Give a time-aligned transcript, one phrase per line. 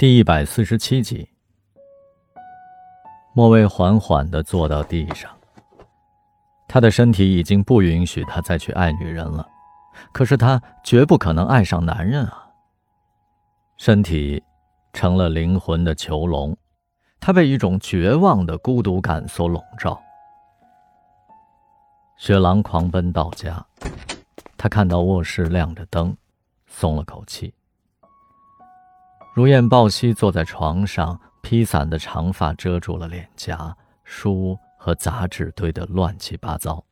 [0.00, 1.28] 第一百四十七集，
[3.34, 5.30] 莫蔚缓缓的坐到地上。
[6.66, 9.46] 他的身体已经不允许他再去爱女人了，
[10.10, 12.48] 可是他绝不可能爱上男人啊。
[13.76, 14.42] 身体
[14.94, 16.56] 成了灵魂的囚笼，
[17.20, 20.02] 他被一种绝望的孤独感所笼罩。
[22.16, 23.62] 雪狼狂奔到家，
[24.56, 26.16] 他看到卧室亮着灯，
[26.66, 27.52] 松了口气。
[29.40, 36.84] 如燕抱膝坐在床上，披散的长发遮住了脸颊，书和杂志堆得乱七八糟。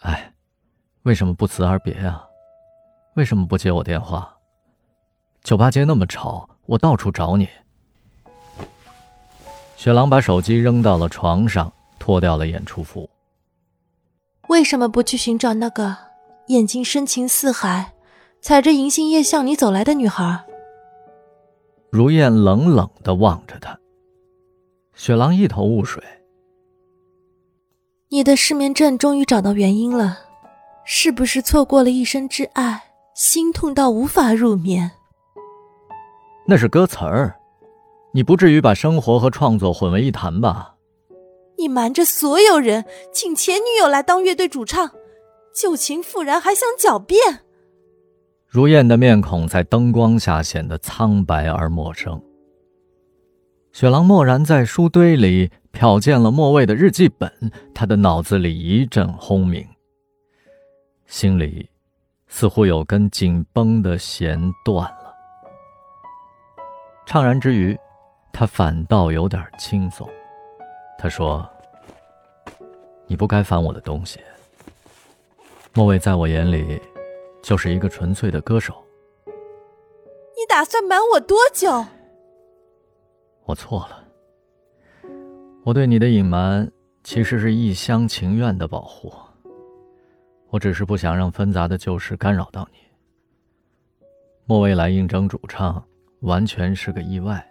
[0.00, 0.34] 哎，
[1.04, 2.22] 为什么不辞而别啊？
[3.14, 4.36] 为什么不接我电话？
[5.42, 7.48] 酒吧街那么吵，我到处找你。
[9.76, 13.08] 雪狼把手机扔到了床上，脱掉了演出服。
[14.48, 15.96] 为什么不去寻找那个
[16.48, 17.94] 眼睛深情似海、
[18.42, 20.44] 踩着银杏叶向你走来的女孩？
[21.90, 23.78] 如燕冷冷的望着他，
[24.94, 26.02] 雪狼一头雾水。
[28.10, 30.18] 你的失眠症终于找到原因了，
[30.84, 32.82] 是不是错过了一生之爱，
[33.14, 34.90] 心痛到无法入眠？
[36.46, 37.34] 那是歌词儿，
[38.12, 40.74] 你不至于把生活和创作混为一谈吧？
[41.56, 44.90] 你瞒着所有人，请前女友来当乐队主唱，
[45.54, 47.40] 旧情复燃还想狡辩？
[48.48, 52.20] 如燕的面孔在灯光下显得苍白而陌生。
[53.72, 57.30] 雪狼蓦然在书堆里瞟见了莫蔚的日记本，
[57.74, 59.64] 他的脑子里一阵轰鸣，
[61.04, 61.68] 心里
[62.26, 65.14] 似乎有根紧绷的弦断了。
[67.06, 67.78] 怅然之余，
[68.32, 70.08] 他反倒有点轻松。
[70.98, 71.46] 他说
[73.06, 74.18] ：“你不该翻我的东西。
[75.74, 76.80] 莫蔚在我眼里……”
[77.48, 78.74] 就是一个纯粹的歌手。
[79.24, 81.82] 你打算瞒我多久？
[83.46, 84.04] 我错了。
[85.64, 86.70] 我对你的隐瞒
[87.02, 89.10] 其实是一厢情愿的保护。
[90.50, 92.80] 我只是不想让纷杂的旧事干扰到你。
[94.44, 95.82] 莫蔚来应征主唱，
[96.20, 97.50] 完全是个意外。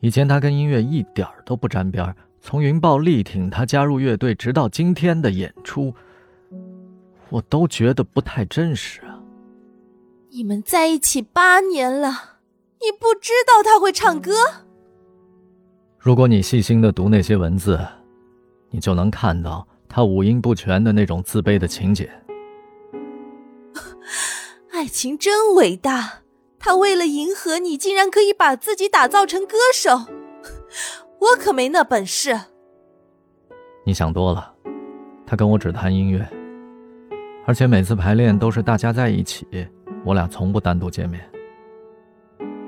[0.00, 5.94] 以前他跟音乐一点都不沾边从云豹力挺他加入乐队，直到今天的演出。
[7.34, 9.18] 我都觉得不太真实啊！
[10.30, 12.38] 你们在一起八年了，
[12.80, 14.30] 你不知道他会唱歌？
[15.98, 17.76] 如果你细心的读那些文字，
[18.70, 22.08] 你就能看到他五音不全的那种自卑的情节。
[24.70, 26.22] 爱情真伟大，
[26.60, 30.02] 他为了迎合你，竟然可以把自己打造成歌手。
[31.18, 32.38] 我可没那本事。
[33.84, 34.54] 你想多了，
[35.26, 36.24] 他跟我只谈音乐。
[37.46, 39.46] 而且每次排练都是大家在一起，
[40.04, 41.22] 我俩从不单独见面。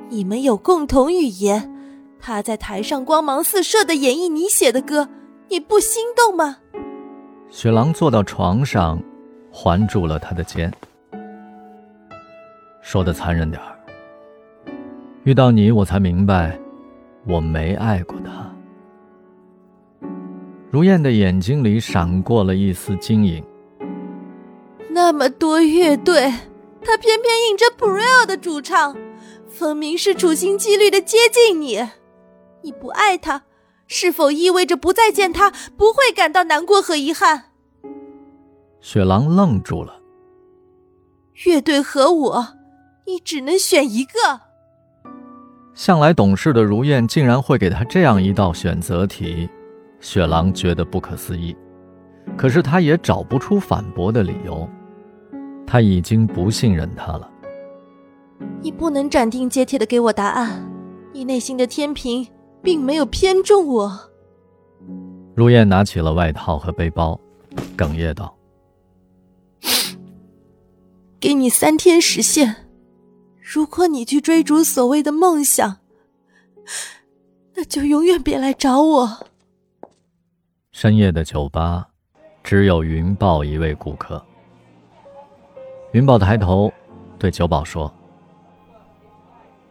[0.09, 1.72] 你们有共同语言，
[2.20, 5.09] 他在台上光芒四射的演绎你写的歌，
[5.48, 6.59] 你不心动吗？
[7.48, 9.03] 雪狼坐到床上，
[9.50, 10.70] 环住了他的肩，
[12.82, 13.72] 说的残忍点儿。
[15.25, 16.58] 遇到你，我才明白，
[17.26, 18.54] 我没爱过他。
[20.70, 23.43] 如燕的眼睛里闪过了一丝晶莹。
[24.97, 26.33] 那么多乐队，
[26.83, 28.97] 他偏偏应着 p r e l 的主唱，
[29.47, 31.87] 分明是处心积虑的接近你。
[32.62, 33.43] 你不爱他，
[33.87, 37.53] 是否意味着不再见他不会感到难过和遗憾？
[38.81, 40.01] 雪狼愣住了。
[41.45, 42.47] 乐队和我，
[43.06, 44.41] 你只能选一个。
[45.75, 49.47] 向来懂事的如燕竟然会给他这样一道选择题，
[50.01, 51.55] 雪狼觉得不可思议，
[52.35, 54.67] 可是他也找不出反驳的理由。
[55.66, 57.31] 他已经不信任他了。
[58.60, 60.71] 你不能斩钉截铁的给我答案，
[61.12, 62.27] 你内心的天平
[62.62, 64.10] 并没有偏重我。
[65.34, 67.19] 如燕拿起了外套和背包，
[67.76, 68.34] 哽咽道
[71.21, 72.55] ：“给你三天时限，
[73.41, 75.79] 如果你去追逐所谓的梦想，
[77.55, 79.26] 那就永远别来找我。”
[80.73, 81.88] 深夜的酒吧，
[82.43, 84.23] 只有云豹一位顾客。
[85.96, 86.70] 云豹抬头，
[87.19, 87.90] 对九宝说：“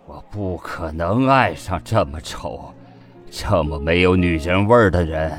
[0.07, 2.74] 我不可能爱上这么丑、
[3.30, 5.38] 这么没有女人味的人。”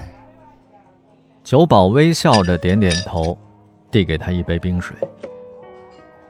[1.42, 3.36] 九宝微笑着点点头，
[3.90, 4.96] 递给他一杯冰水。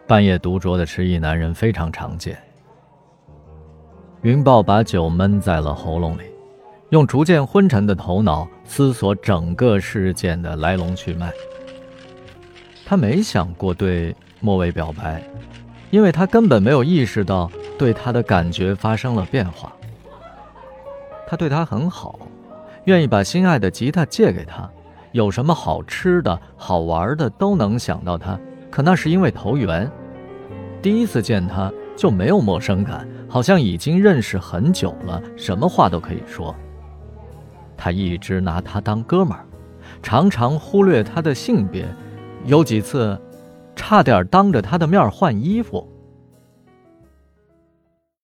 [0.07, 2.39] 半夜独酌的失忆男人非常常见。
[4.23, 6.23] 云豹把酒闷在了喉咙里，
[6.89, 11.31] 用逐渐昏沉的头脑思索整个事件的来龙去脉。
[12.87, 14.17] 他没想过对。
[14.47, 15.21] 莫为表白，
[15.91, 19.73] 因为他根本没有意识到对他的感觉发生了变化。
[21.27, 22.17] 他对他很好，
[22.85, 24.71] 愿意把心爱的吉他借给他，
[25.11, 28.39] 有什么好吃的好玩的都能想到他。
[28.71, 29.91] 可那是因为投缘，
[30.81, 36.55] 第一次见他就没有陌生感，好像已经认识很久了，什么话都可以说。
[37.77, 39.45] 他一直拿他当哥们儿，
[40.05, 41.85] 常常忽略他的性别，
[42.45, 43.21] 有几次
[43.89, 45.96] 差点当着他的面换衣服。